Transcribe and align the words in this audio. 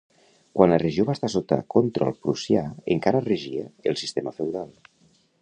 Quan 0.59 0.71
la 0.73 0.77
regió 0.83 1.03
va 1.09 1.15
estar 1.17 1.29
sota 1.33 1.59
control 1.73 2.15
prussià, 2.23 2.65
encara 2.97 3.23
regia 3.27 3.69
el 3.93 4.01
sistema 4.05 4.35
feudal. 4.41 4.75